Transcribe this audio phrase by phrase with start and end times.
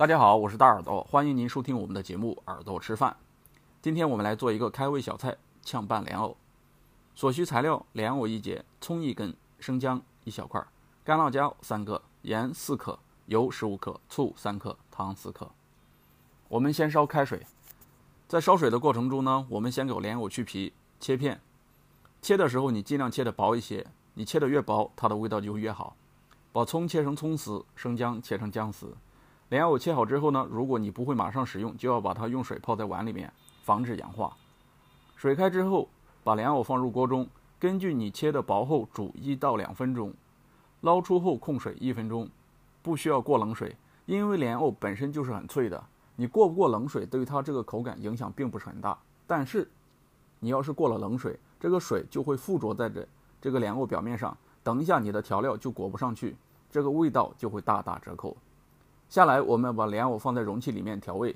[0.00, 3.14] 大家好，我是大耳朵，欢迎您收听我们的节目《耳朵吃饭》。
[3.82, 6.34] 今天我们来做一个开胃小菜——炝拌莲藕。
[7.14, 10.66] 所需材料：莲藕一节，葱一根，生姜一小块，
[11.04, 15.50] 干辣椒三个，盐四克，油十五克，醋三克，糖四克。
[16.48, 17.46] 我们先烧开水，
[18.26, 21.38] 在烧水的过程中呢，我们先给莲藕去皮，切片。
[22.22, 25.94] 切的时候你尽量切的薄一些，你切的越薄，它的味道就越好。
[26.52, 28.96] 把葱切成葱丝，生姜切成姜丝。
[29.50, 33.32] 莲藕切好之后呢，如果你不会马上使用，就要把它用水泡在碗里面，
[33.64, 34.32] 防止氧化。
[35.16, 35.88] 水开之后，
[36.22, 37.26] 把莲藕放入锅中，
[37.58, 40.14] 根据你切的薄厚煮一到两分钟。
[40.82, 42.28] 捞出后控水一分钟，
[42.80, 48.96] 不需要过冷水，因为莲藕本身就是很脆的，你过不过冷水，对于它这个口感影响并不是很大。
[49.26, 49.68] 但是，
[50.38, 53.04] 你要是过了冷水，这个水就会附着在这
[53.40, 56.36] 这个莲藕表面上，等一下你的调料就裹不上去，
[56.70, 58.36] 这个味道就会大打折扣。
[59.10, 61.34] 下来，我们把莲藕放在容器里面调味，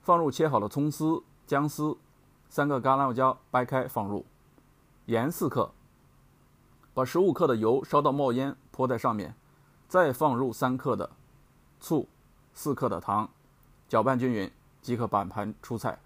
[0.00, 1.94] 放入切好的葱丝、姜丝，
[2.48, 4.24] 三个干辣椒掰开放入，
[5.04, 5.70] 盐四克，
[6.94, 9.34] 把十五克的油烧到冒烟泼在上面，
[9.86, 11.10] 再放入三克的
[11.78, 12.08] 醋、
[12.54, 13.28] 四克的糖，
[13.86, 15.98] 搅拌均匀即可摆盘出菜。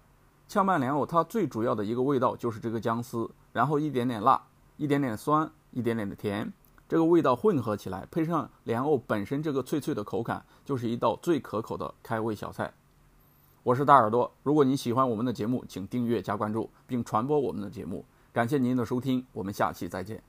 [0.49, 4.41] 炝拌莲藕它最主要的一个味道就是这个姜丝，然后一点点辣，
[4.75, 6.51] 一点点酸，一点点的甜。
[6.89, 12.71] 这个味道混合起来，配上莲藕本身这个脆脆的口感，就是一道最可口的开胃小菜。
[13.63, 18.05] 我是大耳朵，如果你喜欢我们的节目，请订阅加关注，并传播我们的节目。
[18.31, 20.23] 感谢您的收听，我们下期再见。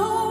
[0.00, 0.29] know